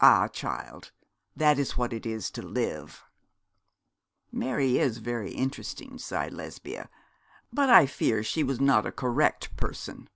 [0.00, 0.92] Ah, child,
[1.34, 3.02] that is what it is to live.'
[4.30, 6.88] 'Mary is very interesting,' sighed Lesbia;
[7.52, 10.08] 'but I fear she was not a correct person.'